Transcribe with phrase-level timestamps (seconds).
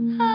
[0.00, 0.27] Ah.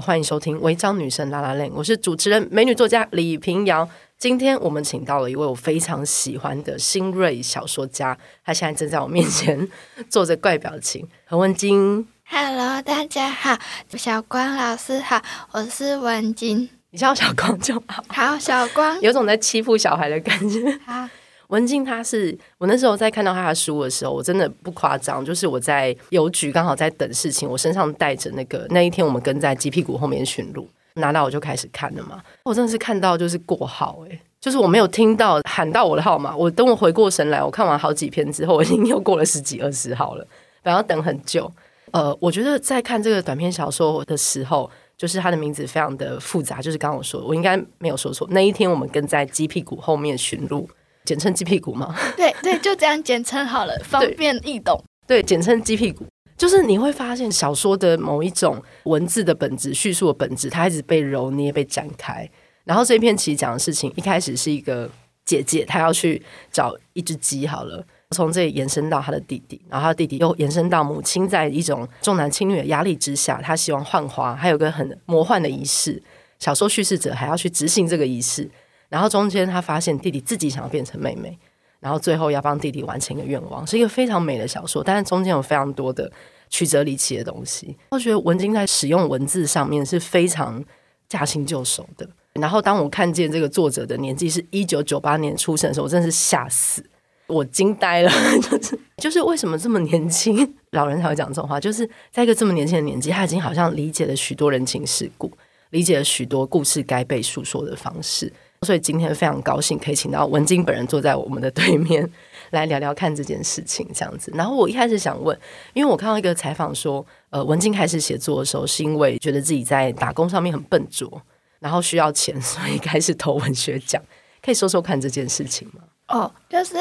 [0.00, 3.86] 好，欢迎收听《违章女生 lalaLand》，我是主持人美女作家李平遥。
[4.16, 9.68] 今天我们请到了一位我非常喜欢的新锐小说家，他现在正在我面前
[10.08, 11.06] 做着怪表情。
[11.26, 13.58] 何文晶，Hello，大家好，
[13.90, 15.20] 小光老师好，
[15.52, 18.02] 我是文晶，你叫小光就好。
[18.08, 20.80] 好，小光，有种在欺负小孩的感觉。
[20.86, 21.06] 好。
[21.50, 32.22] 文静，他是我那时候在看到他的书的时候，我真的不夸张，就是我在邮局刚好在等事情，我身上带着那个那一天我们跟在鸡屁股后面巡路，拿到我就开始看了嘛。
[32.44, 36.34] 我真的是看到就是过号诶、就是我没有听到喊到我的号码。
[36.36, 40.24] 我等我回过神来，我看完好几篇之后，我已经又过了十几二十号了，
[40.62, 41.50] 反正要等很久。
[41.90, 48.28] 呃，我觉得在看这个短篇小说的时候，就是它的名字非常的复杂，就是刚刚我说，我应该没有说错。
[48.30, 50.68] 那一天我们跟在鸡屁股后面寻路。
[51.10, 51.92] 简称鸡屁股吗？
[52.16, 54.80] 对对，就这样简称好了，方便易懂。
[55.08, 62.30] 对，简称鸡屁股，就是你会发现小说的某一种文字的本质、叙述的本质，它一直被揉捏、被展开。
[62.62, 64.88] 然后这一篇其实讲的事情，一开始是一个
[65.24, 66.22] 姐姐，她要去
[66.52, 76.00] 找一只鸡，好了，从这里延伸到她的弟弟，然后她弟弟又延伸到母亲，在一种重男轻女的压力之下，她希望换花，还有个很魔幻的仪式。
[76.38, 78.48] 小说叙事者还要去执行这个仪式。
[78.90, 81.38] 然后中间他发现弟弟自己想要变成妹妹，
[81.78, 84.84] 然后最后要帮弟弟完成一个愿望，是一个非常美的小说。
[84.84, 86.12] 但是中间有非常多的
[86.50, 87.74] 曲折离奇的东西。
[87.90, 90.62] 我觉得文晶在使用文字上面是非常
[91.08, 92.06] 驾轻就熟的。
[92.34, 96.84] 然后当我看见这个作者的年纪是一九九八年出生的时候，我真是吓死，
[97.26, 98.10] 我惊呆了。
[98.40, 101.58] 就 是就是为什么这么年轻，老人才会讲这种话？
[101.58, 105.30] 就是在一个这么年轻的年纪，他已经好像理解了许多人情世故，
[105.70, 108.32] 理解了许多故事该被诉说的方式。
[108.66, 112.06] 所以今天非常高兴可以请到文静本人坐在我们的对面
[112.50, 114.30] 来聊聊看这件事情这样子。
[114.34, 115.34] 然后我一开始想问，
[115.72, 121.22] 因为我看到一个采访说，呃，文静开始写作的时候是因为觉得自己在打工上面很笨拙，
[121.58, 124.02] 然后需要钱，所以开始投文学奖。
[124.42, 125.82] 可以说说看这件事情吗？
[126.08, 126.76] 哦，就是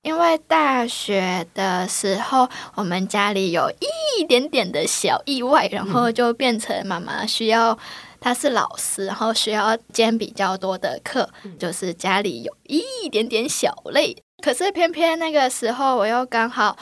[0.00, 3.70] 因为大学的时候，我们家里有
[4.18, 7.78] 一点点的小意外，然后就变成妈妈需要。
[8.20, 14.16] 他是老师，然后需要兼比较多的课，就是家里有一点点小累。
[14.42, 16.76] 可是偏偏那个时候，我又刚好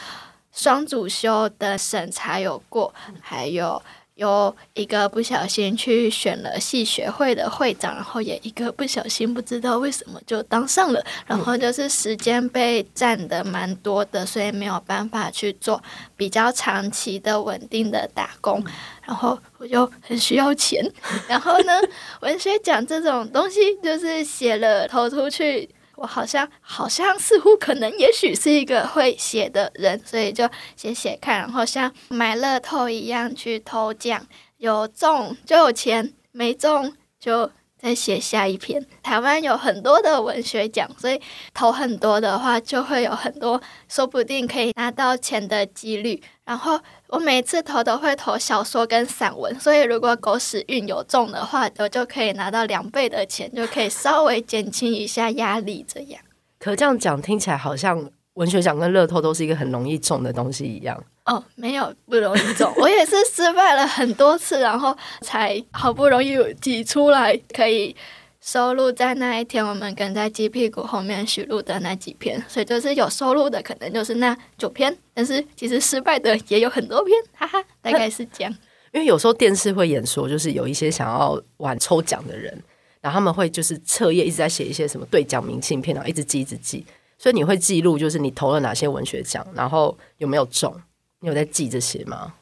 [0.53, 3.83] 双主修的审查有过，还有。
[4.17, 15.83] 有一个不小心去选了系学会的会长，然后也一个不小心不知道为什么就当上了，然后就是时间被占的蛮多的，所以没有办法去做
[16.17, 18.65] 比较长期的稳定的打工，
[19.05, 20.83] 然后我就很需要钱，
[21.29, 21.73] 然后呢，
[22.21, 25.69] 文学奖这种东西就是写了投出去。
[25.97, 34.25] 我好像好像似乎可能也许是一个会写的人，所以就写写看，然后像买乐透一样去投奖，
[34.59, 38.85] 有中就有钱，没中就再写下一篇。
[39.03, 41.21] 台湾有很多的文学奖，所以
[41.55, 46.23] 投很多的话，就会有很多，说不定可以拿到钱的几率。
[46.45, 55.85] 然后我每次投都会投小说跟散文，所以如果狗屎运有中的话，我就可以拿到两倍的钱，就可以稍微减轻一下压力。
[55.87, 56.21] 这样，
[56.59, 61.01] 可这样讲听起来好像文学奖跟乐透都是一个很容易中的东西一样。
[61.27, 67.95] 哦，没有不容易中，我也是失败了很多次，然后才好不容易挤出来可以。
[68.47, 74.97] 收录在那一天，我们跟在鸡屁股后面许录的那几篇，所以就是有收录的，可能就是那九篇。
[75.13, 78.53] 但是其实失败的也有很多篇，哈哈，大概是这样。
[78.93, 82.57] 因为有时候电视会演说，就是有一些想要玩抽奖的人，
[83.01, 86.87] 然后他们会就是彻夜一直在写一些什么兑奖明信片，然后一直记一直记。
[87.19, 90.73] 所以你会记录，就是你投了哪些文学奖，然后有没有中？
[91.19, 92.33] 你有在记这些吗？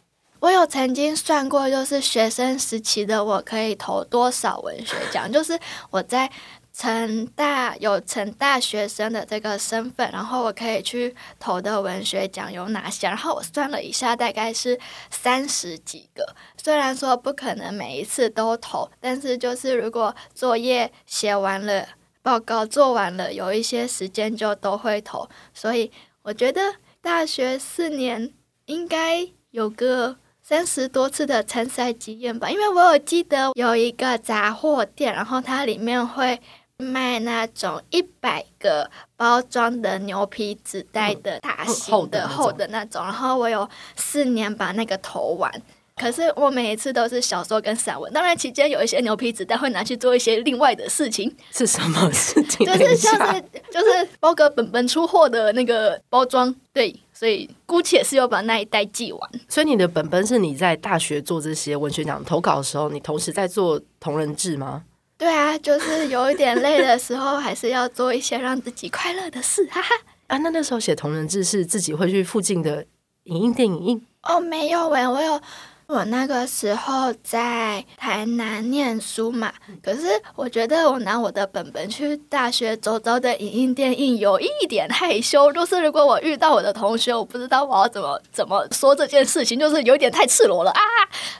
[0.44, 5.58] 我有曾经算过，就是学生时期的我可以投多少文学奖，就是
[5.88, 6.31] 我在
[6.70, 13.06] 成大有成大学生的这个身份，然后我可以去投的文学奖有哪些？
[13.06, 16.37] 然后我算了一下，大概是三十几个。
[16.62, 21.88] 虽然说不可能每一次都投，但是就是如果作业写完了，
[22.20, 25.26] 报告做完了，有一些时间就都会投。
[25.55, 25.90] 所以
[26.20, 28.31] 我觉得大学四年
[28.67, 36.38] 应该有个三十多次的参赛经验吧，因为我有记得有一个杂货店，然后它里面会。
[36.76, 45.49] 卖那种一百个包装的牛皮纸袋的大型的厚的那种，然后我有四年把那个投完。
[45.94, 51.32] 可是我每一次都是小说跟散文，当然期间有一些牛皮纸袋会拿去做一些另外的事情。
[51.52, 52.67] 是什么事情？
[52.67, 53.40] 就是像是
[53.70, 56.52] 就是包个本本出货的那个包装。
[56.73, 59.31] 对，所以姑且是要把那一袋记完。
[59.49, 64.82] 所以你的本本是你在大学做这些文学奖投稿的时候，你同时在做同人志吗？
[65.16, 69.94] 对啊，就是有一点累的时候，还是要做一些让自己快乐的事，哈哈。
[70.26, 72.84] 啊，那那时候写同人志是自己会去附近的
[73.25, 74.06] 影印店影印？
[74.25, 75.40] 哦，没有喂，我有。
[75.86, 79.52] 我那个时候在台南念书嘛，
[79.82, 85.52] 可是我觉得我拿我的本本去大学周遭的影印店印，有一点害羞。
[85.52, 90.81] 就是如果我遇到我的同学，我不知道我要怎么怎么说这件事情，就是有点太赤裸了啊。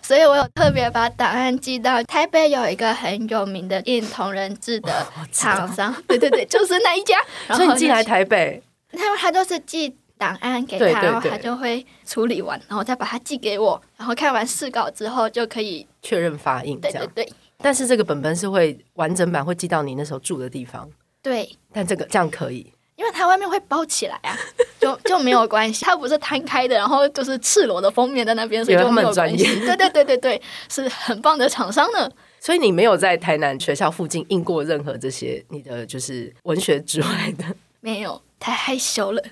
[0.02, 7.19] 所以我有特别把档案寄到台北，有一个很有名的印同人志的厂商，对对对，就是那一家。
[7.56, 8.62] 所以你寄来台北，
[8.93, 9.97] 他他就是寄。
[10.25, 16.81] 档案给他，然后他就会处理完，然后再把它寄给我，然后看完试稿之后就可以确认发印。
[16.81, 17.32] 对对对。
[17.59, 20.88] 但是这个本本是会完整版会寄到你那时候住的地方。
[21.23, 21.49] 对。
[21.73, 24.37] 但这个这样可以，因为它外面会包起来啊，
[24.81, 25.85] 就就没有关系。
[25.85, 29.44] 它不是摊开的，然后就是赤裸的封面在那边，所以就没有关系。
[29.61, 32.11] 对对对对对，是很棒的厂商呢。
[32.41, 37.44] 所以你没有在台南学校附近印过任何这些你的就是文学之外的？
[37.81, 39.23] 没有，太害羞了。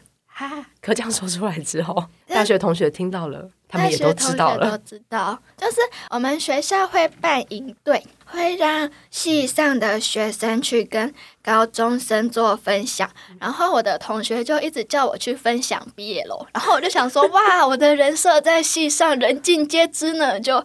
[0.49, 4.71] 哈， 可这样说出来之后， 大学同学听到了，他们也都知道了。
[4.71, 5.77] 都知道，就是
[6.11, 11.13] 我们学校会办营队，会让系上的学生去跟
[11.43, 13.09] 高中生做分享。
[13.39, 20.65] 然后我的同学就一直叫我去分享毕业楼，然后我就想说，哇，我的人设在系上人尽皆知呢，就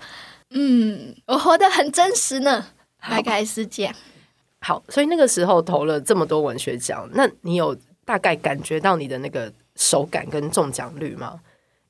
[0.51, 2.67] 嗯，我活得很真实呢，
[3.09, 3.93] 大概是这样。
[4.61, 7.77] 好，所以那个时候投了这么多文学奖，那你有？
[8.07, 11.39] 大概感觉到你的那个手感跟中奖率吗？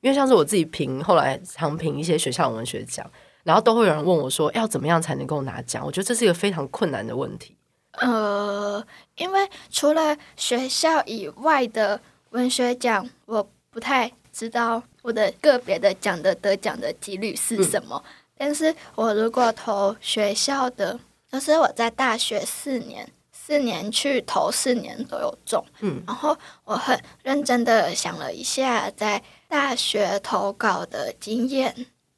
[0.00, 3.04] 因为像是我自己评，后来常评一些学校的文学奖，
[3.42, 5.84] 然后都会有人问我说，要怎么样才能够拿奖？
[5.84, 7.56] 我觉得这是一个非常困难的问题。
[7.94, 8.80] 呃，
[9.16, 12.00] 因为除了学校以外的
[12.30, 18.00] 文学奖，我不太知道我的个别的奖的得奖的几率是什么。
[18.06, 18.10] 嗯。
[18.38, 21.00] 但是我如果投学校的，
[21.32, 23.10] 就是我在大学四年。
[23.48, 25.64] 四年去投，四年都有中。
[25.80, 31.74] 嗯，然后我很认真的想了一下，在大学投稿的经验，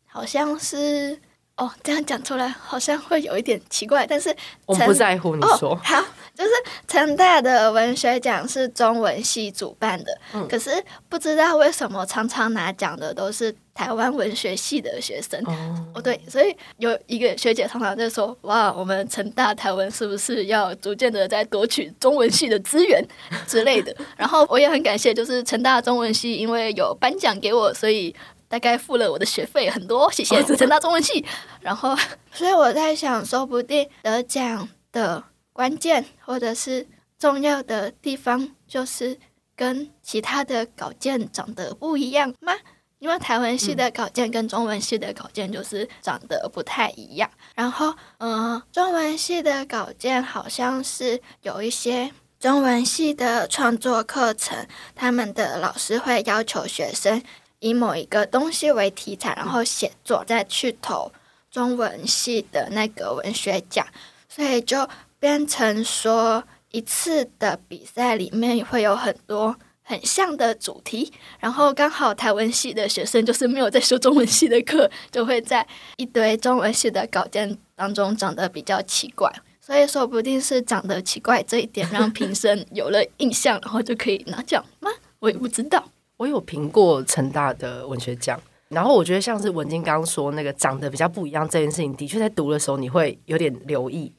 [0.09, 1.17] 好像是
[1.61, 4.35] 哦，这样讲出来好像会有一点奇怪，但是
[4.67, 5.73] 我不在乎你说。
[5.73, 6.05] 哦，好。
[6.33, 6.51] 就是
[6.89, 10.71] 成大的文学奖是中文系主办的，嗯，可是
[11.07, 15.39] 不知道为什么常常拿奖的都是台湾文学系的学生。
[15.45, 23.07] 哦，哦，对，所以有一个学姐常常在说：“哇，我们成大台湾是不是要逐渐的在夺取中文系的资源
[23.47, 28.15] 之类的？”然后我也很感谢，就是成大中文系因为有颁奖给我，所以
[28.51, 31.25] 大概付了我的学费很多，谢谢成大中文系。
[31.63, 31.97] 然后，
[32.31, 35.25] 所以我在想，说不定得奖的。
[35.53, 36.87] 关键或者是
[37.19, 39.19] 重要的地方，就是
[39.55, 42.55] 跟其他的稿件长得不一样吗？
[42.99, 47.29] 因为台湾系的稿件跟中文系的稿件就是长得不太一样。
[47.55, 57.23] 然后，嗯、呃，中文系的稿件好像是有一些中文系的创作课程，他们的老师会要求学生
[57.61, 61.13] 以某一个东西为题材，然后写作，再去投
[61.51, 63.87] 中文系的那个文学奖，
[64.29, 64.87] 所以就。
[65.21, 75.67] 变成说一次的比赛里面会有很多很像的主题，然后刚好台文系的学生就是没有在修中文系的课，就会在
[75.99, 84.91] 一堆中文系的稿件当中长得比较奇怪，所以说不定是长得奇怪这一点让评审有了印象，然后就可以拿奖吗？
[85.19, 85.87] 我也不知道。
[86.21, 94.13] 我有评过成大的文学奖，然后我觉得像是文静刚刚说那个长得比较不一样这件事情，的确在读的时候你会有点留意。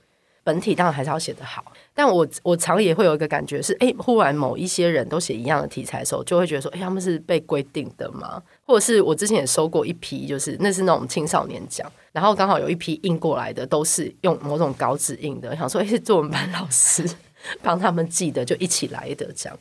[0.43, 1.63] 本体当然还是要写得好。
[1.93, 8.41] 但我我常也会有一个感觉是，哎，忽然某一些人都写一样的题材的时候，就会觉得说，哎，他们是被规定的吗？
[8.65, 17.07] 或者是我之前也收过一批，就是那是那种青少年奖，然后刚好有一批印过来的都是用某种稿纸印的，想说，哎，是作文班老师
[17.61, 19.55] 帮他们记的，就一起来的这样。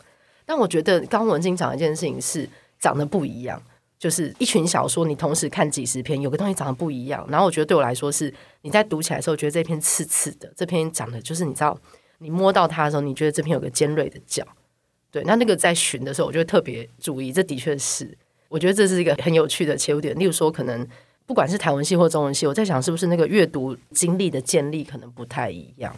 [0.50, 2.44] 但我觉得刚文静讲一件事情是
[2.80, 3.62] 长得不一样，
[4.00, 7.24] 就是一群小说你同时看几十篇，有个东西长得不一样。
[7.30, 11.78] 然后我觉得对我来说是，你在读起来的时候觉得这篇刺刺的，这篇长得就是你知道。
[12.18, 14.44] 你摸到它的时候，你觉得这篇有个尖锐的角，
[15.12, 17.32] 对，那那个在寻的时候，我就会特别注意。
[17.32, 20.18] 这的确是，我觉得这是一个很有趣的切入点。
[20.18, 20.84] 例如说，可能
[21.26, 25.94] 不管是台文系或中文系，我在想是不是那个阅读经历的建立可能不太一样。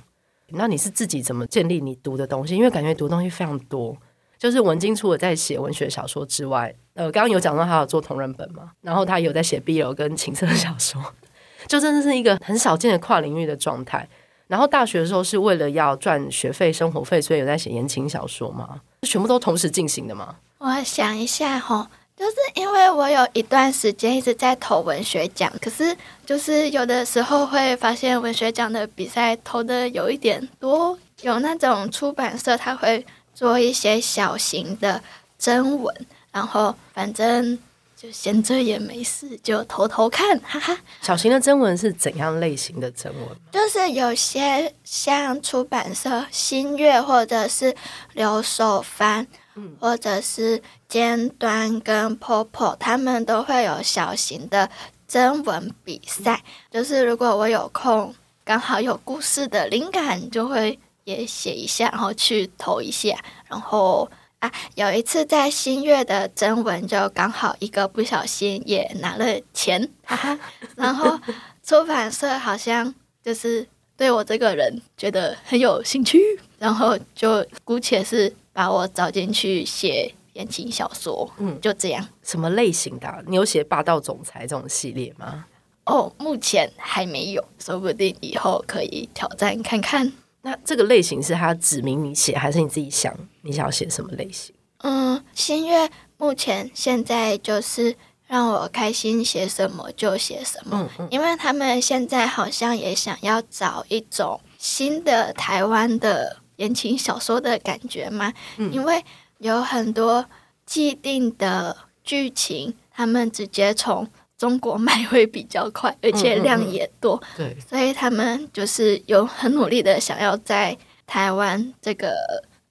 [0.49, 2.54] 那你是自己怎么建立你读的东西？
[2.54, 3.97] 因为感觉读东西非常多。
[4.42, 11.00] 就是文津除了在写文学小说之外，呃，刚刚有讲到他有做同人本嘛，然后他有在写 BL 跟情色小说，
[11.68, 14.08] 就真的是一个很少见的跨领域的状态。
[14.49, 18.80] 然后大学的时候是为了要赚学费、生活费，所以有在写言情小说吗？
[19.02, 20.34] 全部都同时进行的吗？
[20.58, 25.96] 我想一下哈，就是因为我有一段时间一直在投文学奖，可是
[26.26, 35.02] 就是有的时候会发现文学奖的比赛投的有一点多，有那种出版社他会做一些小型的
[35.38, 37.58] 征文，然后反正。
[37.94, 40.76] 就闲着也没事，就偷偷看，哈哈。
[41.00, 43.28] 小型的征文是怎样类型的征文？
[43.52, 47.72] 就是有些像出版社新月，或者是
[48.14, 49.24] 留守番，
[49.54, 54.68] 嗯，或者是尖端跟 Popo，他们都会有小型的
[55.06, 56.42] 征文比赛。
[56.72, 58.12] 就是如果我有空，
[58.44, 63.16] 刚好有故事的灵感，就会也写一下，然后去投一下，
[63.49, 64.11] 然后。
[64.42, 70.37] 啊，有一次在新月的征文，就刚好一个不小心也拿了钱，哈哈。
[70.75, 71.16] 然后
[71.62, 72.92] 出版社好像
[73.23, 73.64] 就是
[73.97, 76.18] 对我这个人觉得很有兴趣，
[76.59, 82.04] 然后就姑且是把我找进去写言情小说，嗯，就这样。
[82.25, 83.21] 什么类型的啊？
[83.28, 85.44] 你有写霸道总裁这种系列吗？
[85.85, 90.12] 哦，目前还没有，说不定以后可以挑战看看。
[90.42, 94.54] 那这个类型是他指明你写，还是你自己想你想要写什么类型？
[94.78, 97.94] 嗯，新月目前现在就是
[98.26, 109.04] 让我开心写什么就写什么，嗯嗯，因为他们现在好像也想要找一种新的台湾的言情小说的感觉嘛，嗯，因为
[109.38, 110.26] 有很多
[110.66, 114.08] 既定的剧情，他们直接从。
[114.42, 122.12] 中国卖会比较快，而且量也多，嗯嗯嗯，对，所以他们就是有很努力的想要在台湾这个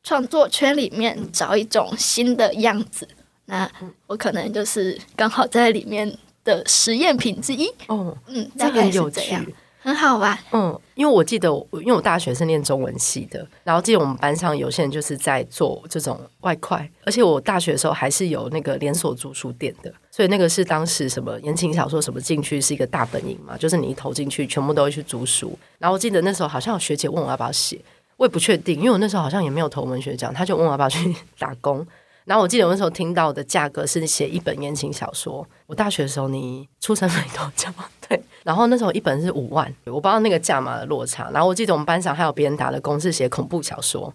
[0.03, 3.07] 创作圈里面找一种新的样子。
[3.45, 3.71] 那
[4.05, 6.13] 我可能就是刚好在里面
[6.43, 7.69] 的实验品之一。
[7.87, 9.45] 哦，嗯，大概是这样。
[9.83, 25.57] 很好玩，嗯，因为我记得，因为我大学是念中文系的，然后记得我们班上有些人就是在做这种外快，而且我大学的时候还是有那个连锁租书店的，所以那个是当时什么言情小说什么进去是一个大本营嘛，就是你一投进去，全部都会去租书。
[25.79, 27.79] 然后我记得那时候好像有学姐问我要不要写，
[28.17, 31.85] 我也不确定，因为我那时候好像也没有投文学奖，他就问我要不要去 打工。
[32.25, 37.67] 然后我记得我那时候听到的价格是写一本言情小说，我大学的时候你出生没多久，
[38.07, 38.21] 对。
[38.43, 41.29] 然后那时候一本是五万，我不知道那个价码的落差。
[41.31, 44.13] 然后我记得我们班上还有别人打的工是写恐怖小说，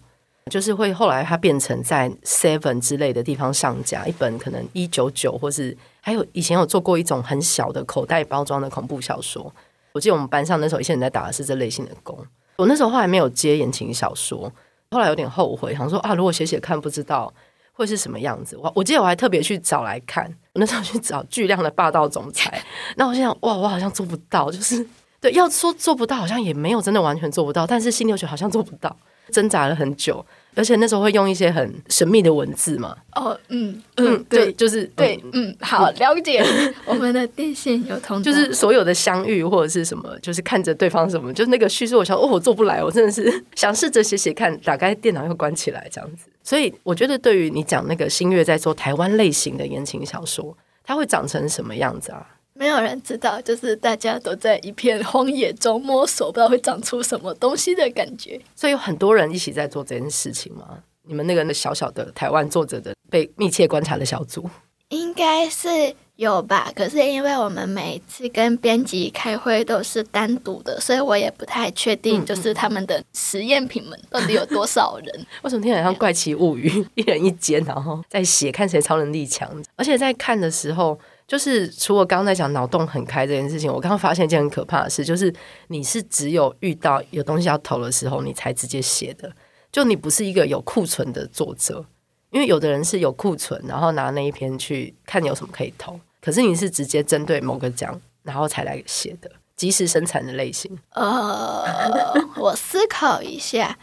[0.50, 9.52] 就是会后来它变成在 Seven 之类的地方上架，一本可能一九九，或是还有以前有做过一种很小的口袋包装的恐怖小说。
[9.92, 12.18] 我记得我们班上那时候一些人在打的是这类型的工。
[12.56, 14.52] 我那时候后来没有接言情小说，
[14.90, 17.32] 后来有点后悔，想说啊，如果写写看，不知道。
[17.76, 18.56] 会是什么样子？
[18.56, 22.62] 我我记得我还特别去找来看，我那时候去找巨量的霸道总裁。
[22.96, 24.84] 那我心想，哇，我好像做不到，就是
[25.20, 28.96] 对，要说做不到，好像也没有真的完全做不到，但是心里又觉得好像做不到，
[29.30, 30.24] 挣扎了很久。
[30.56, 32.96] 而且那时候会用一些很神秘的文字嘛。
[33.14, 36.44] 哦，嗯嗯，对，就是对，嗯，好，了解。
[36.84, 46.24] 我们的电线有通，就是所有的相遇或者是什么，就是看着对方什么，就是那个叙述，我想，哦，我做不来，我真的是想试着写写看，打开电脑又关起来这样子。
[46.42, 52.24] 所以我觉得，对于你讲那个新月在做台湾类型的言情小说，它会长成什么样子啊？
[52.56, 58.40] 没有人知道，就是大家都在一片荒野中摸索，不知道会长出什么东西的感觉。
[58.54, 60.78] 所以有很多人一起在做这件事情吗？
[61.02, 64.48] 你们那个那小小的台湾作者的被密切观察的小组，
[64.88, 65.94] 应该是。
[66.16, 66.72] 有吧？
[66.74, 75.14] 可是因为我们每次跟编辑开会都是单独的，所以我也不太确定，就是他们的实验品们到底有多少人。
[75.18, 76.72] 嗯、 为什么听起来像怪奇物语？
[76.94, 79.46] 一人一间，然后在写，看谁超能力强。
[79.76, 85.32] 而且在看的时候，就是除了刚刚在讲脑洞很开这件事情，我刚刚发现一件很可怕的事，就是
[85.68, 89.32] 你是只有遇到有东西要投的时候，你才直接写的，
[89.72, 91.84] 就你不是一个有库存的作者，
[92.30, 100.78] 因为有的人是有库存，然后拿那一篇去看你有什么可以投，可是你是直接针对某个奖，然后才来写的，即时生产的类型。
[100.90, 103.76] 呃，我思考一下。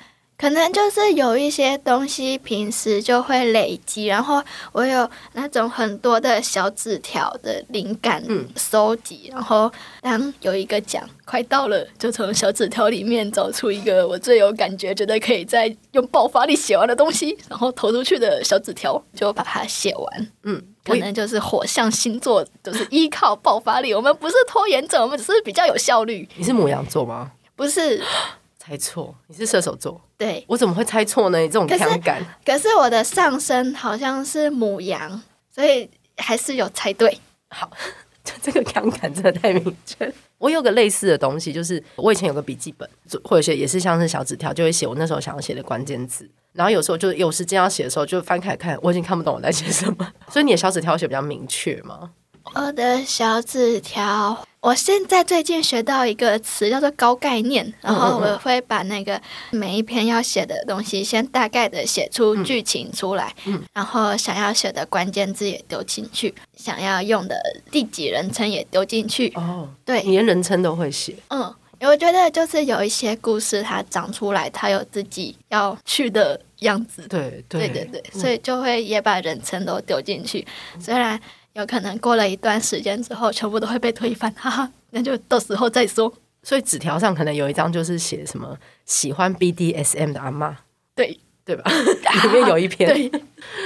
[0.43, 8.21] 可能就是有一些东西平时就会累积，然后我有那种很多的小纸条的灵感
[8.57, 9.71] 收集，嗯、然后
[10.01, 20.27] 当有一个奖快到了，就从小纸条里面找出一个我最有感觉、觉得可以再用爆发力写完的东西，然后投出去的小纸条，就把它写完。
[20.43, 23.93] 嗯，可能就是火象星座，就是依靠爆发力。
[23.93, 26.27] 我们不是拖延症，我们只是比较有效率。
[26.35, 27.31] 你是母羊座吗？
[27.55, 28.03] 不是。
[28.65, 29.99] 猜错，你是射手座。
[30.17, 31.39] 对，我怎么会猜错呢？
[31.39, 32.53] 你这种强感可。
[32.53, 35.21] 可是我的上身好像是母羊，
[35.53, 37.19] 所以还是有猜对。
[37.49, 37.69] 好，
[38.41, 40.09] 这个强感真的太明确。
[40.37, 42.89] 我有个类似的东西，就是我以前有个笔记本，
[43.25, 46.29] 或者写也是像是小纸条，就会写我那时候想要写的关键字。
[46.53, 50.13] 然后有时候就有时间要写的时候，就翻开来看，我已经看不懂我在写什么。
[50.29, 52.11] 所以你的小纸条写比较明确吗？
[52.55, 54.47] 我的小纸条。
[54.63, 63.35] 我现在最近学到一个词叫做高概念，然后我会把那个每一篇要写的东西先大概的写出剧情出来，
[63.73, 67.35] 然后想要写的关键字也丢进去，想要用的
[67.69, 69.33] 第几人称也丢进去。
[69.35, 71.13] 哦，对，连人称都会写。
[71.27, 77.05] 嗯，我觉得就是有一些故事它长出来，它有自己要去的样子。
[77.09, 80.47] 对对对对，所以就会也把人称都丢进去，
[80.79, 81.19] 虽然。
[81.53, 86.11] 有可能过了一段时间之后，全部都会被推翻，哈哈，那就到时候再说。
[86.41, 90.53] 所以纸条上可能有一张就是写什么喜欢 BDSM 的阿嬷，
[90.95, 91.63] 对对吧？
[91.71, 93.21] 里面有一篇，对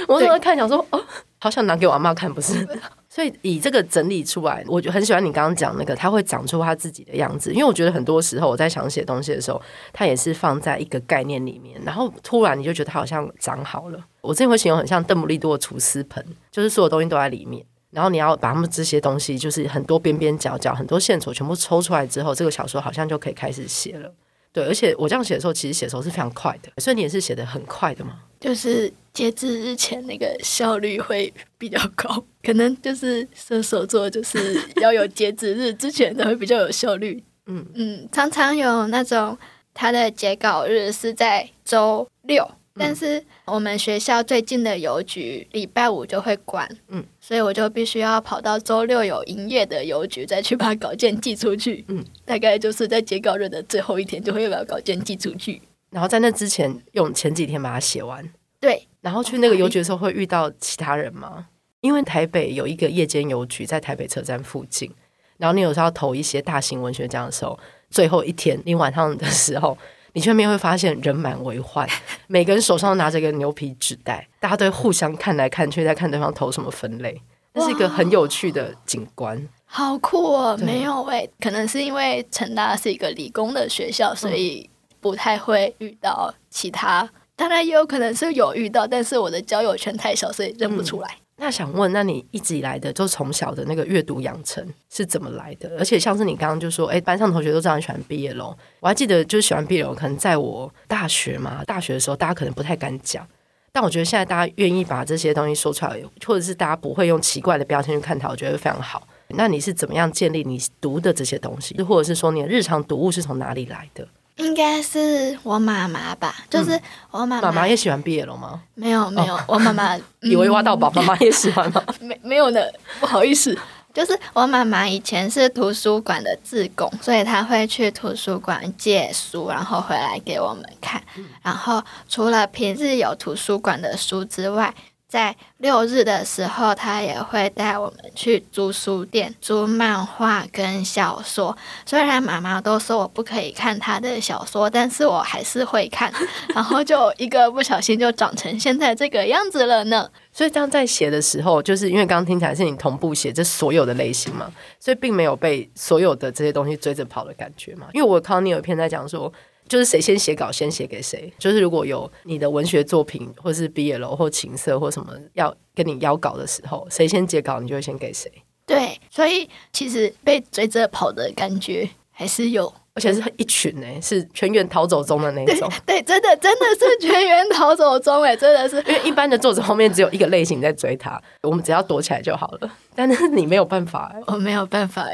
[0.06, 1.04] 我怎么看想说哦，
[1.38, 2.66] 好想拿给我阿嬷看，不是？
[3.08, 7.50] 所以以这个整理出来，我就很喜欢你刚刚讲那个，他会长出他自己的样子。
[7.52, 9.60] 因为我觉得很多时候我在想写东西的时候，
[9.92, 13.98] 它也是放在一个概念里面，然后突然你就觉得它好像长好了。
[14.20, 17.64] 我之前会形容很像邓布利多的厨师盆，就是所有东西都在里面。
[17.90, 24.12] 然后你要把他们这些东西，就是很多边边角角、很多线索全部抽出来之后，这个小说好像就可以开始写了。
[24.52, 26.70] 对，而且我这样写的时候，其实写的时候是非常快的。
[26.78, 28.20] 所以你也是写的很快的吗？
[28.40, 37.22] 就是截止日前那个效率会比较高，可能就是射手座就是要有截止日之前的会比较有效率。
[37.46, 39.36] 嗯嗯，常常有那种
[39.74, 42.46] 他的截稿日是在周六。
[42.80, 55.60] 但是我们学校最近的邮局礼拜五就会关，嗯，所以我就必须要跑到周六有营业的邮局再去把稿件寄出去，嗯，大概就是在截稿日的最后一天就会把稿件寄出去，
[55.90, 58.26] 然后在那之前用前几天把它写完，
[58.58, 61.48] 对，然后去那个邮局的时候会遇到其他人吗？
[61.82, 64.90] 因为台北有一个夜间邮局在台北车站附近，
[65.36, 67.58] 然后你有时候要投一些大型文学奖的时候，
[67.90, 69.76] 最后一天你晚上的时候。
[70.18, 71.88] 你去那边会发现人满为患，
[72.26, 77.22] 每个人手上都拿着一个牛皮纸袋，大家都会互相看来看去，在看对方投什么分类。
[77.52, 80.58] 那是一个很有趣的景观，好酷哦！
[80.60, 84.68] 没有喂、欸，可能是因为成大是一个理工的学校，所以
[85.00, 87.02] 不太会遇到其他。
[87.02, 91.08] 嗯、当然也有可能是有遇到，但是我的交友圈太小，所以认不出来。
[91.08, 95.70] 嗯那想问，那你一直以来的，就从小的那个阅读养成是怎么来的？
[95.78, 103.24] 而且像是你刚刚就说，哎，班上同学都知道你喜欢 BL，我还记得就是喜欢 BL，可能在我大学嘛，大学的时候大家可能不太敢讲，
[103.70, 109.06] 但我觉得现在大家愿意把这些东西说出来，或者是大家不会用奇怪的标签去看它，我觉得非常好。
[109.28, 114.08] 那你是怎么样建立你读的这些东西，或者是说你的日常读物是从哪里来的？
[114.38, 117.42] 应该是我妈妈吧，就是我妈妈。
[117.42, 118.60] 妈妈也喜欢 BL 吗？
[118.74, 121.82] 没有没有，哦、我妈妈、 嗯、以为挖到宝，妈妈也喜欢吗？
[122.00, 122.60] 没没有呢，
[123.00, 123.56] 不好意思。
[123.92, 131.02] 就是我妈妈以前是图书馆的志工，所以她会去图书馆借书，然后回来给我们看。
[131.16, 134.72] 嗯、然后除了平日有图书馆的书之外，
[135.08, 141.56] 在六日的时候，他也会带我们去租书店租漫画跟小说。
[141.86, 146.12] 虽然妈妈都说我不可以看他的小说，但是我还是会看。
[146.54, 150.06] 然后就一个不小心就长成现在这个样子了呢。
[150.30, 157.86] 所以这样在写的时候，就是因为刚刚听起来是你同步写这所有的类型嘛，所以并没有被所有的这些东西追着跑的感觉嘛。
[157.94, 159.32] 因为我看到你有一篇在讲说。
[159.68, 161.32] 就是谁先写稿，先写给谁。
[161.38, 168.30] 就是如果有你的文学作品，或是毕业楼或情色或什么要跟你邀稿的时候，谁先截稿，你就会先给谁。
[168.66, 172.72] 对，所以其实被追着跑的感觉还是有。
[172.94, 175.70] 而且是一群呢、欸，是全员逃走中的那种。
[175.86, 182.68] 对，对，真的真的是全员逃走中哎、欸，真的是，因为一般的作者后面只有一个类型在追他，我们只要躲起来就好了。
[182.96, 185.04] 但是你没有办法、欸，我没有办法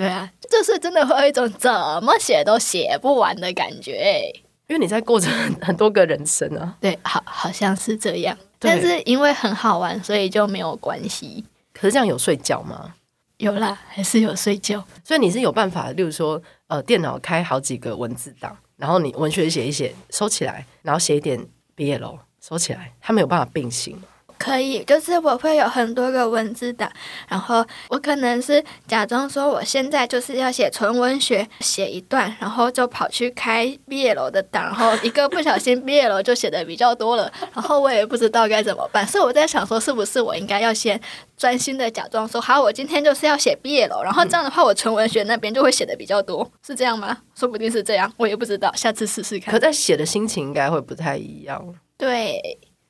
[0.00, 1.70] 对啊，就是真的会有一种怎
[2.02, 5.28] 么写都写不完的感觉哎、欸，因为你在过着
[5.60, 6.74] 很多个人生啊。
[6.80, 8.34] 对，好，好像是这样。
[8.58, 11.44] 但是因为很好玩，所以就没有关系。
[11.74, 12.94] 可是这样有睡觉吗？
[13.36, 14.82] 有啦，还是有睡觉。
[15.04, 24.02] 所以你是有办法，例如说，呃，电脑开好几个文字档，然后你文学写一写，收起来，然后写一点毕业喽收起来，它没有办法并行。
[24.42, 26.90] 可以，就是我会有很多个文字档，
[27.28, 40.98] 然后我可能是假装说我现在就是要写纯文学，写一段，然后就跑去开毕业楼的档，然后一个不小心 BL 就写的比较多了，然后我也不知道该怎么办，所以我在想说，是不是我应该要先
[41.36, 47.14] 专心的假装说，好，我今天就是要写毕业楼然后这样的话，我纯文学那边就会写的比较多，是这样吗？
[47.38, 49.52] 说不定是这样，我也不知道，下次试试看。
[49.52, 51.62] 可在写的心情应该会不太一样，
[51.98, 52.40] 对。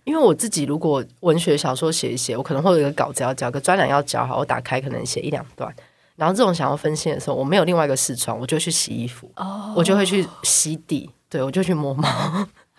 [0.05, 5.73] 因为我自己如果文学小说写一写，我可能会有一个稿子要交，个专栏要交好，我打开可能写一两段，
[6.17, 9.77] 然后这种想要分析的时候，我没有另外一个视窗，我就去洗衣服，oh.
[9.77, 12.09] 我就会去洗底，对，我就去摸猫，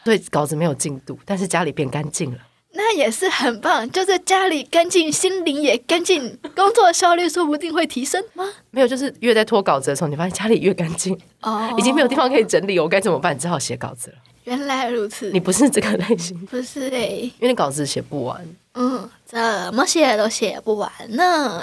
[0.03, 2.37] 对，稿子没有进度，但是家里变干净了，
[2.73, 8.45] 那也是很棒，就是家里干净，心灵也干净，工作效率说不定会提升吗？
[8.71, 11.79] 没有，就是越在拖稿子的时候，你发现家里越干净，哦，oh.
[11.79, 13.37] 已经没有地方可以整理，我该怎么办？
[13.37, 14.17] 只好写稿子了。
[14.45, 19.39] 原来如此，你不是这个类型，不是诶、欸，因为你稿子写不完，嗯，怎
[19.73, 21.61] 么写都写不完呢。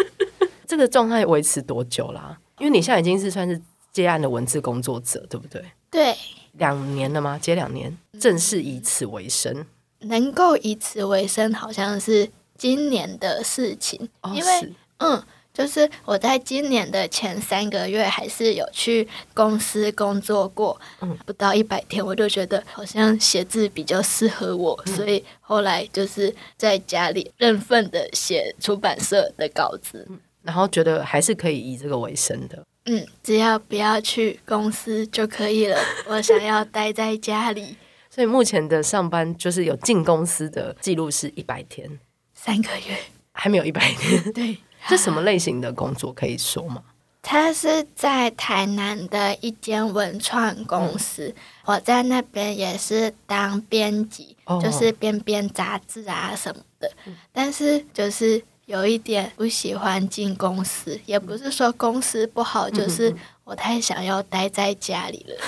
[0.66, 2.38] 这个状态维持多久啦？
[2.58, 3.60] 因为你现在已经是算是
[3.92, 5.64] 接案的文字工作者，对不对？
[5.90, 6.16] 对，
[6.52, 7.38] 两年了吗？
[7.38, 9.64] 接两年，正式以此为生，
[10.00, 15.22] 能够以此为生，好像是今年的事情，哦、因为嗯。
[15.58, 30.06] 就是我在今年的前三个月还是有去公司工作过，嗯，不到一百天，我就觉得好像写字比较适合我，嗯、所以后来就是在家里认份的写出版社的稿子，
[30.42, 35.76] 然后觉得还是可以以这个为生的，嗯，只要不要去公司就可以了。
[36.06, 37.76] 我想要待在家里，
[38.08, 41.98] 所以目前的上班就是有进公司的记录是一百天，
[42.32, 42.96] 三个月。
[43.40, 44.58] 还没有一百天， 对。
[44.86, 46.82] 这什么类型的工作可以说吗？
[47.20, 56.90] 他是在台南的一间文创公司，嗯、我在那边也是当编辑，哦、就是编编杂志啊什么的。
[57.04, 63.14] 嗯、但是就是有一点不喜欢进公司，也不是说公司不好，嗯、就是
[63.44, 65.34] 我太想要待在家里了。
[65.34, 65.42] 嗯、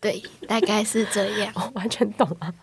[0.00, 1.50] 对，大概是这样。
[1.56, 2.54] 我完全懂了。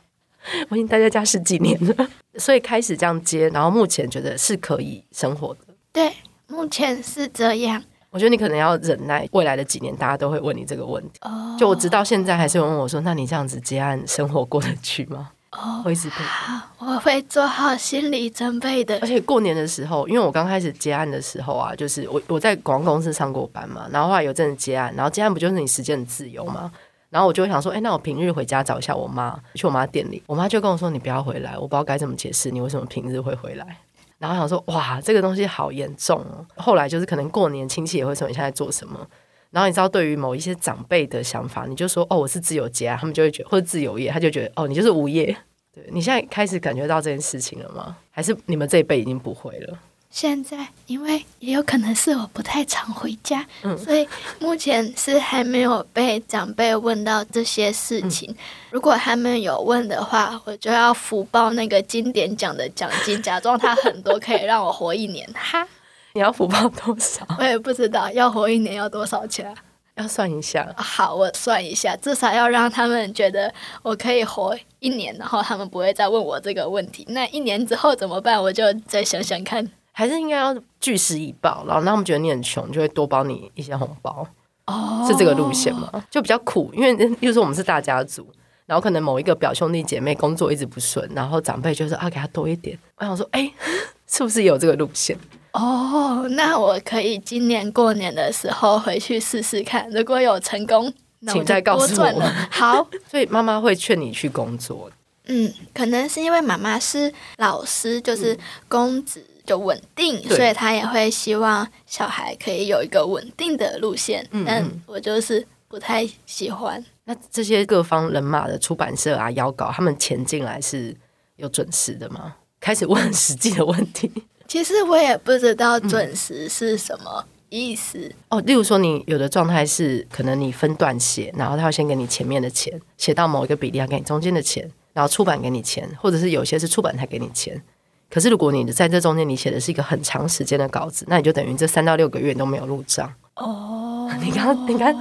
[0.70, 5.60] 我已经待在家十几年了， 所以开始这样接，然后目前觉得是可以生活的。
[5.96, 6.12] 对，
[6.48, 7.82] 目前是这样。
[8.12, 11.12] 我觉得你可能要忍耐，未来的几年大家都会问你这个问题。
[11.22, 19.00] 哦，就我直到现在还是有问我说：“那你这样子接案生活过得去吗？”哦，我一直好，我会做好心理准备的。
[19.00, 26.70] 而且过年的时候，因为我刚开始接案的时候啊，就是我我在广告公司上过班嘛，然后后来有阵子接案，然后接案不就是你时间很自由嘛？
[27.10, 33.78] 然后我就会想说：“哎，那我平日回家找一下我妈，去我妈店里。”我妈就跟我说：“你不要回来，我不知道该怎么解释你为什么平日会回来。”
[34.26, 36.46] 然后想说，哇，这个东西好严重哦。
[36.56, 39.08] 后来就是可能过年亲戚也会说你现在做什么。
[39.52, 45.36] 然后你知道，对于某一些长辈的想法，你就说哦，我是自由家，他们就会觉得或者自由业，他就觉得哦，你就是无业。
[45.74, 47.96] 对，你现在开始感觉到这件事情了吗？
[48.12, 49.80] 还是你们这一辈已经不会了？
[50.16, 54.08] 现在，因为也有可能是我不太常回家，嗯，所以
[54.40, 58.32] 目前是还没有被长辈问到这些事情。
[58.32, 58.36] 嗯，
[58.72, 65.30] 如果他们有问的话，我就要福报那个经典奖的奖金，假装他很多，可以让我活一年。
[65.34, 65.68] 哈，
[66.14, 67.28] 你要福报多少？
[67.38, 69.54] 我也不知道，要活一年要多少钱？
[69.96, 70.66] 要算一下。
[70.78, 77.06] 好，我算一下，至少要让他们觉得我可以活一年，然后他们不会再问我这个问题。
[77.10, 78.42] 那一年之后怎么办？
[78.42, 79.70] 我就再想想看。
[79.98, 84.28] 还是应该要据实以报，然后让他们觉得你很穷，就会多包你一些红包。
[84.66, 85.90] 哦，是这个路线吗？
[86.12, 88.28] 就比较苦，因为 又说我们是大家族，
[88.66, 92.78] 然后可能某一个表兄弟姐妹工作一直不顺，然后长辈就说啊，给他多一点。
[92.98, 93.50] 我想说，哎，
[94.06, 95.18] 是不是有这个路线？
[95.54, 100.92] 哦，那我可以今年过年的时候回去试试看，如果有成功，
[101.28, 102.22] 请再告诉我。
[102.52, 104.92] 好，所以妈妈会劝你去工作。
[105.28, 109.20] 嗯，可能是因为妈妈是老师，就是公职。
[109.20, 114.28] 嗯就稳定，对所以她也会希望小孩可以有一个稳定的路线。
[114.44, 116.84] 但我就是不太喜欢。
[117.04, 120.98] 那这些各方人马的出版社啊，邀稿他们钱进来是
[121.36, 122.38] 有准时的吗？
[122.60, 124.12] 开始问实际的问题。
[124.50, 128.42] 其实我也不知道准时是什么意思哦。
[128.42, 137.62] 例如说，你有的状态是可能你分段写，然后他要先给你前面的钱，写到某一个比例，要给你中间的钱，然后出版给你钱，或者是有些是出版才给你钱。
[138.10, 144.10] 可是如果你在这中间你写的是一个很长时间的稿子，那你就等于这三到六个月都没有入账哦。
[144.24, 144.96] 你刚刚你看，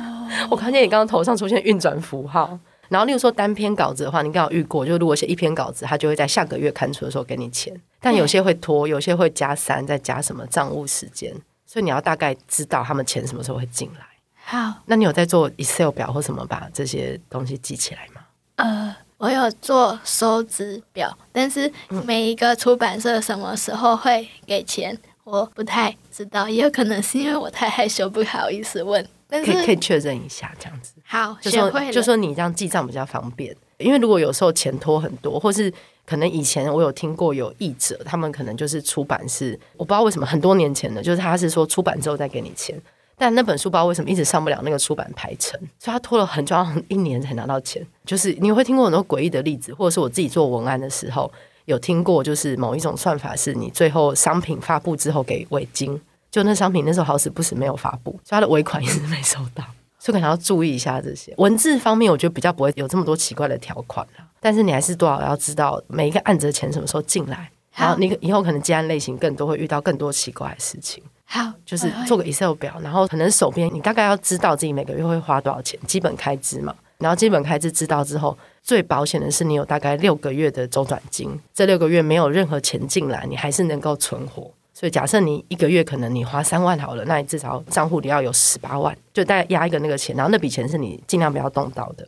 [0.50, 2.58] 我看见你刚刚头上出现运转符号。
[2.88, 7.74] 然后，例如说单篇稿子的话，你刚好遇过，就如果写一篇稿子，他就会在下个月刊出的时候给你钱。
[7.98, 11.34] 但有些会拖，有些会加三，再加什么账务时间，
[11.66, 14.06] 所以你要大概知道他们钱什么时候会进来。
[14.44, 18.20] 好，那你有在做 Excel 表或什么把这些东西记起来吗？
[18.56, 21.72] 呃，我有做收支表，但是
[22.04, 29.02] 每一个出版社什么时候会给钱，我不太知道，也有可能是因为我太害羞，不好意思问。
[29.30, 30.92] 可以可以确认一下，这样子。
[31.04, 35.72] 好，就说就说你这样记账比较方便，因为如果有时候钱拖很多，或是
[36.04, 42.78] 可能以前我有听过有译者，他们可能就是出版是我不知道为什么很多年前的，就是他是说出版之后再给你钱，
[43.16, 46.56] 但那本书不知道为什么一直上不了那个出版排程，所以他拖了很久，
[46.88, 47.86] 一年才拿到钱。
[48.04, 51.30] 就是你会听过很多诡异的例子，或者是我自己做文案的时候
[51.66, 56.00] 有听过，就是某一种算法是你最后商品发布之后给尾金。
[56.30, 59.62] 就那商品那时候好死不死没有发布，所以他的尾款一直没收到，
[60.00, 64.24] 所以可能要注意一下这些文字方面，我觉得比较不会有这么多奇怪的条款了。
[64.40, 71.00] 但是你还是多少要知道每一个案子的钱什么时候进来，然后你以后可能接案类型更多会遇到更多奇怪的事情。
[71.24, 76.74] 好，就是做个 Excel 表，然后可能手边你大概要知道自己每个月会花多少钱，基本开支嘛。
[76.98, 84.50] 然后基本开支知道之后，最保险的是你有大概六个月的周转金，这六个月没有任何钱进来，你还是能够存活。
[84.72, 92.06] 所以假设你一个月可能你花三万好了，那你至少账户里要有十八万，就大概压一个那个钱，然后那笔钱是你尽量不要动到的。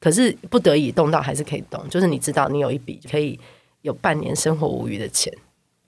[0.00, 3.38] 可是不得已动到还是可以动，就是你知道你有一笔可以
[3.82, 5.32] 有半年生活无余的钱，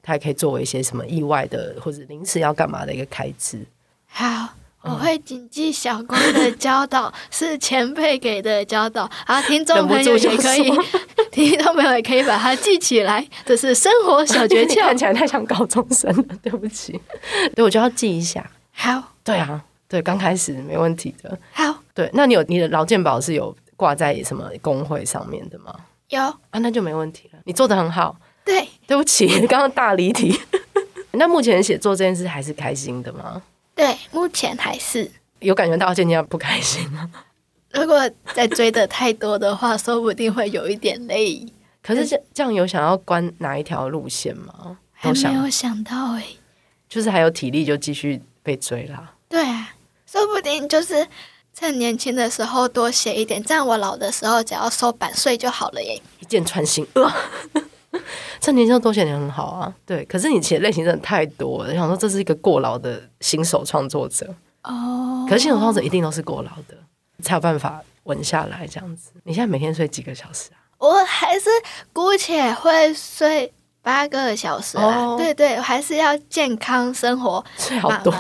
[0.07, 3.67] 它也可以作为一些什么意外的或者临时要干嘛的一个开支。
[4.07, 4.55] 好。
[4.83, 9.11] 我会谨记小光的教导，是前辈给的教导。
[9.27, 10.71] 好，听众朋友也可以，
[11.33, 13.27] 听众朋友也可以把它记起来。
[13.45, 14.83] 这是生活小诀窍。
[14.83, 17.01] 看起来太像高中生了，对不起。
[17.57, 18.49] 对，我就要记一下。
[18.71, 21.37] 好，对啊，对，刚开始没问题的。
[21.51, 25.75] 好，对，那你有你的劳健保是有挂在什么工会上面的吗？
[26.11, 27.41] 有啊，那就没问题了。
[27.45, 28.17] 你做的很好。
[28.47, 30.41] 对，对不起， 刚刚大离题。
[31.13, 33.43] 那目前写作这件事还是开心的吗？
[33.75, 37.11] 对，目前还是有感觉到渐渐不开心吗？
[37.73, 41.45] 如果再追的太多的话，说不定会有一点累。
[41.83, 44.79] 可是这这样有想要关哪一条路线吗？
[44.93, 46.23] 还没有想到哎，
[46.89, 49.13] 就是还有体力就继续被追啦。
[49.29, 49.75] 对啊，
[50.07, 51.07] 说不定就是
[51.53, 56.87] 趁年轻的时候多写一点，这样我老的时候只要收版税就好了耶，一箭穿心。
[56.95, 57.13] 呃
[58.41, 60.05] 趁年轻多写点很好啊，对。
[60.05, 65.27] 可是你写类型真的太多了，想说这是一个过劳的新手创作者哦。
[65.29, 66.77] 可是新手创作者一定都是过劳的，
[67.23, 69.11] 才有办法稳下来这样子。
[69.25, 70.59] 你现在每天睡几个小时啊？
[70.79, 71.49] 我还是
[71.93, 74.85] 姑且会睡八个小时啊。
[74.85, 77.45] 哦、对对，还是要健康生活。
[77.57, 78.15] 睡好多。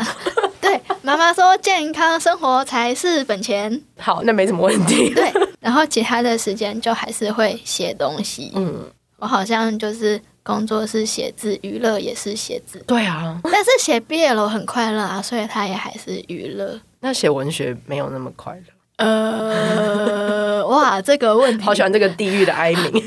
[0.61, 3.81] 对，妈妈说健康生活才是本钱。
[3.99, 5.15] 好，那没什么问题。
[5.15, 8.51] 对，然后其他的时间就还是会写东西。
[8.57, 8.91] 嗯。
[9.19, 12.79] 我好像就是工作是写字，娱乐也是写字。
[12.87, 16.81] 对啊，但是写 BL 很快乐啊，所以他也还是娱乐。
[17.01, 18.76] 那写文学没有那么快乐。
[18.97, 23.07] 呃， 哇，这个问题，好喜欢这个地狱的哀鸣。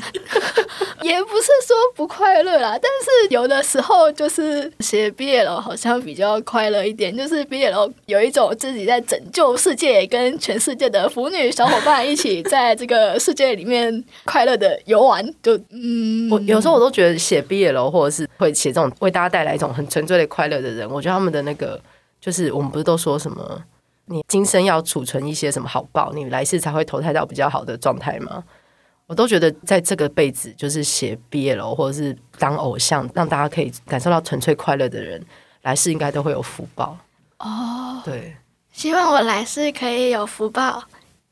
[1.02, 15.26] 也不是说不快乐啦，但是有的时候就是写 BL 好像比较快乐一点，就是 BL 有一种自己在拯救世界，跟全世界的腐女小伙伴一起在这个世界里面快乐的游玩。
[15.42, 21.80] 就嗯，我有时候我都觉得写 BL 或者是会写这种为大家带来一种很纯粹的快乐的人，我觉得他们的那个
[22.20, 23.62] 就是我们不是都说什么，
[24.10, 28.42] 你今生要储存一些什么好报，你来世才会投胎到比较好的状态吗？
[29.06, 35.24] 我都觉得，在这个辈子，就是写毕业楼或者是当偶像，让大家可以感受到纯粹快乐的人，
[35.62, 36.98] 来世应该都会有福报
[37.38, 38.02] 哦。
[38.04, 38.34] 对，
[38.72, 40.82] 希望我来世可以有福报，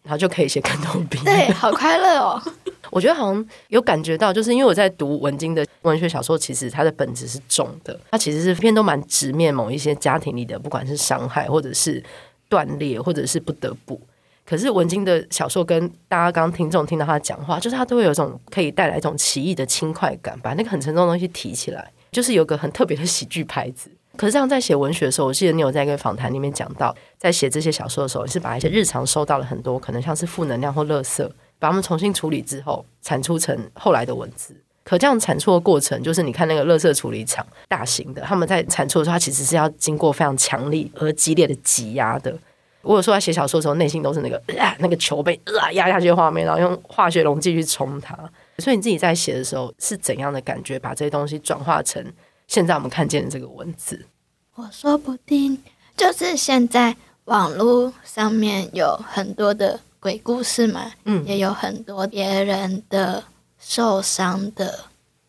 [0.05, 1.25] 然后就可以写更多 BL。
[1.25, 2.41] 对，好快乐哦！
[2.91, 12.03] 我觉得好像有感觉到，就是因为我在读文经的文学小说，其实它的本质是重的，它其实是偏都蛮直面某一些家庭里的，不管是伤害，或者是
[12.49, 14.01] 断裂，或者是不得不。
[14.45, 23.91] 可是文津的小说跟大家刚刚听众听到他讲话，就是他都会有一种可以带来一种奇异的轻快感，把那个很沉重的东西提起来，就是有个很特别的喜剧拍子。
[24.17, 34.57] 可是这样在写文学的时候，我记得你有在一个访谈里面讲到，在写这些小说的时候，是把一些日常收到了很多可能像是负能量或垃圾，把它们重新处理之后，产出成后来的文字。
[34.89, 42.35] 可这样产出的过程，就是你看那个垃圾处理厂大型的，他们在产出的时候，它其实是要经过非常强力而激烈的挤压的。
[42.81, 48.19] 我有说在写小说的时候，内心都是那个啊，那个球被啊压下去的画面，然后用化学溶剂去冲它。
[48.61, 50.79] 所以你自己在写的时候是怎样的感觉？
[50.79, 52.03] 把这些东西转化成
[52.47, 54.07] 现在我们看见的这个文字？
[54.55, 55.63] 我说不定
[55.99, 56.97] 就是现在
[57.27, 63.23] 网络上面有很多的鬼故事嘛，嗯，也有很多别人的
[63.61, 64.79] 受伤的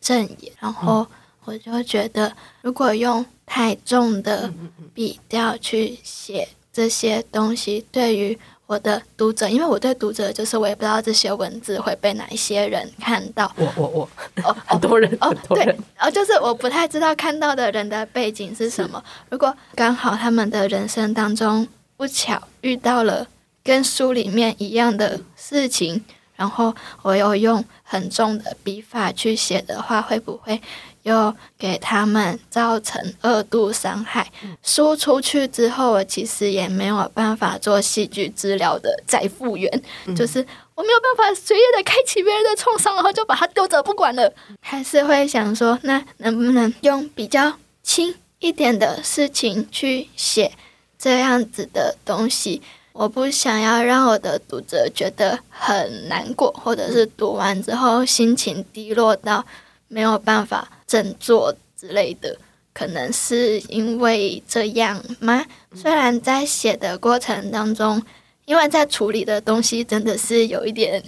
[0.00, 1.06] 证言，然后
[1.44, 4.52] 我就觉得，如果用太重的
[4.94, 13.52] 笔调去写这些东西，对于我的读者，因为我对读者就是我也不知道这些文字会被哪一些人看到。
[13.56, 14.10] 我我我
[14.44, 19.02] 哦，很多人哦，对，哦，就是我不太知道看到的人的背景是什么。
[19.28, 21.66] 如果刚好他们的人生当中
[21.96, 23.26] 不巧遇到了
[23.64, 26.04] 跟书里面一样的事情，
[26.40, 30.58] 然后我又用很重的笔法去写的话，会不会？
[31.02, 34.26] 又给他们造成二度伤害，
[34.62, 50.52] 输出去之后，我其实也没有办法做戏剧治疗的再复原，嗯、就是我没有办法随意的开启别人的创伤，然后就把它丢着不管了，还是会想说，那能不能用比较轻一点的事情去写
[50.98, 52.60] 这样子的东西？
[52.92, 59.44] 我不想要让我的读者觉得很难过，或者是读完之后心情低落到
[59.88, 60.68] 没有办法。
[60.86, 62.36] 振作之类的，
[62.72, 65.46] 可能是因为这样吗？
[65.72, 68.02] 虽然在写的过程当中，
[68.44, 71.00] 因为在处理的东西真的是有一点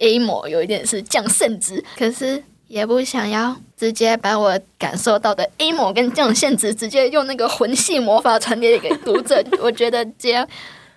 [0.00, 10.44] emo，有一点是降圣值，可是也不想要直接把我感受到的 emo 跟降圣值直接用那个魂系魔法传递给读者， 我觉得这样。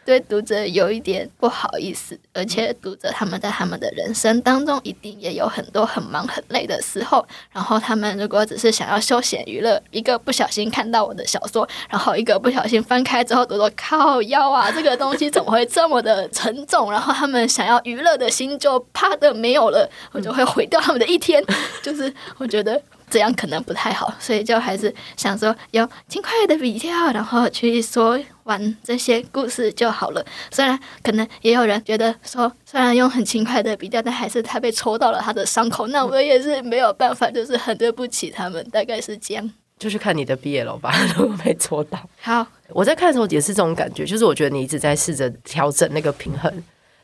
[0.06, 7.26] 对读者有一点不好意思，而且读者他们在他们的人生当中一定也有很多很忙很累的时候。
[7.52, 16.92] 然后他们如果只是想要休闲娱乐，一个不小心看到我的小说，然后一个不小心翻开之后读到靠腰啊，这个东西怎么会这么的沉重？
[16.92, 21.44] 然后他们想要娱乐的心就啪的没有了，我就会毁掉他们的一天。
[21.82, 22.82] 就是我觉得。
[23.14, 30.26] 这样可能不太好，所以就还是想说用轻快的笔调，然后去说完这些故事就好了。
[30.50, 35.86] 虽然可能也有人觉得说，虽然用很轻快的笔调，但还是他被戳到了他的伤口。
[35.90, 39.48] 那我也是没有办法，就是很对不起他们，大概是这样。
[39.78, 42.00] 就去看你的毕业了吧，如果被戳到。
[42.20, 46.52] 好，我在看的时候也是这种感觉，就是我觉得你一直在试着调整那个平衡，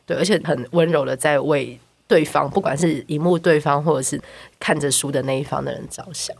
[0.08, 1.80] 对，而且很温柔的在为。
[2.10, 4.19] 对方，不管是荧幕对方，或者是
[4.60, 6.36] 看着书的那一方的人着想。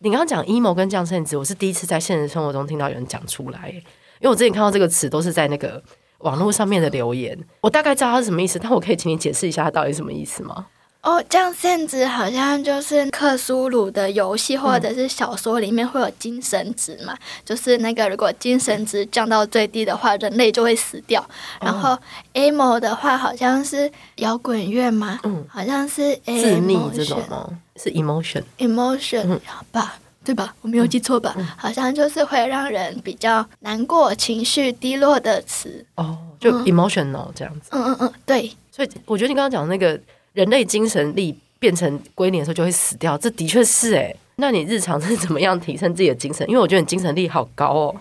[0.00, 5.82] 你刚刚讲阴谋跟降圣值，我是第一次在现实生活中听到有人讲出来，因为我之前看到这个词都是在那个
[6.18, 10.66] 网络上面的留言，我大概知道它是什么意思，但我可以请你解释一下它到底什么意思吗？
[11.04, 21.22] 哦，这样圣值好像就是克苏鲁的游戏或者是小说里面会有精神值嘛，嗯、就是那个如果精神值降到最低的话，人类就会死掉。
[21.60, 21.96] 然后
[22.32, 27.50] emo 的话好像是摇滚乐嘛，嗯，好像是自溺这种吗？
[27.76, 29.38] 是 emotion，emotion
[29.70, 30.54] 吧，对吧？
[30.62, 31.34] 我没有记错吧？
[31.36, 35.84] 嗯、好像就是会让人比较难过、情绪低落的词。
[35.96, 37.68] 哦，就 emotional 这样子。
[37.72, 38.50] 嗯嗯嗯，对。
[38.72, 40.00] 所以我觉得你刚刚讲的那个。
[40.34, 44.14] 人类精神力变成归零的时候就会死掉，这的确是哎。
[44.36, 46.44] 那你日常是怎么样提升自己的精神？
[46.48, 47.96] 因为我觉得你精神力好高哦，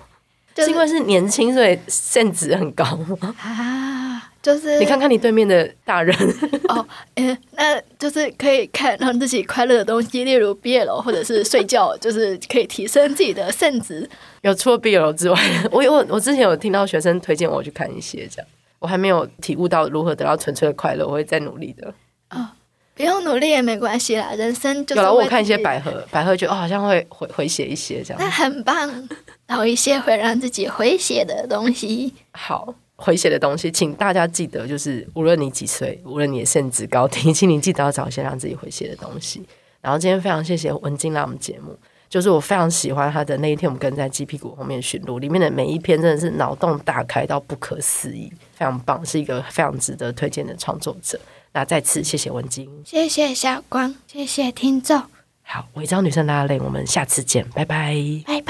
[0.55, 2.83] 就是、是因为是年轻所以圣值很高
[3.21, 3.35] 吗？
[3.39, 6.15] 啊，就是你看看你对面的大人
[6.69, 14.09] 哦，诶，那就是可以看让自己快乐的东西，例如 BL 或者是睡觉， 就是可以提升自己的肾值。
[14.41, 15.39] 有除了 BL 之外，
[15.71, 18.47] 我有我之前有听到学生推荐我去看一些这样，
[18.79, 21.93] 我还没有体悟到如何得到纯粹的快乐，我会再努力的。
[22.33, 22.49] 哦，
[22.95, 25.01] 不用努力也没关系啦，人生就是。
[25.01, 28.21] 有了，我看一些百合，百合觉得哦，好像会回回血一些这样。
[28.21, 29.09] 那很棒，
[29.47, 32.13] 找一些会让自己回血的东西。
[32.31, 39.43] 好，回血的东西，请大家记得，就是无论你几岁，无论你的圣值高低，请你记得要找一些让自己回血的东西。
[39.81, 51.19] 然后今天非常谢谢文静来我们节目，就是我非常喜欢他的那一天，我们跟在鸡屁股后面巡逻里面的每一篇，真的是脑洞大开到不可思议，非常棒，是一个非常值得推荐的创作者。
[51.53, 55.01] 那再次谢谢文晶，谢谢小光，谢谢听众。
[55.43, 58.42] 好，伪装女生拉拉链，我们下次见，拜拜，拜。